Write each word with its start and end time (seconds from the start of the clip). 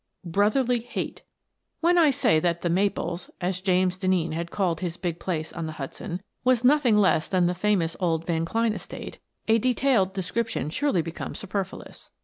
BROTHERLY 0.25 0.79
HATE 0.79 1.21
When 1.81 1.95
I 1.99 2.09
say 2.09 2.39
that 2.39 2.61
"The 2.63 2.71
Maples"— 2.71 3.29
as 3.49 3.61
James 3.61 3.99
Denneen 3.99 4.31
had 4.33 4.49
called 4.49 4.79
his 4.79 4.97
big 4.97 5.19
place 5.19 5.53
on 5.53 5.67
the 5.67 5.73
Hudson— 5.73 6.23
was 6.43 6.63
nothing 6.63 6.97
less 6.97 7.27
than 7.27 7.45
the 7.45 7.53
famous 7.53 7.95
old 7.99 8.25
Vanklein 8.25 8.73
estate, 8.73 9.19
a 9.47 9.59
detailed 9.59 10.13
description 10.15 10.71
surely 10.71 11.03
becomes 11.03 11.37
super 11.37 11.63
fluous. 11.63 12.09